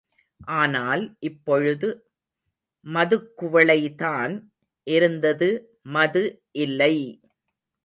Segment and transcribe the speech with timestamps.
[0.55, 1.89] ஆனால் இப்பொழுது
[2.85, 4.33] மதுக்குவளைதான்
[4.87, 5.51] இருந்தது
[5.93, 6.25] மது
[6.57, 6.93] இல்லை!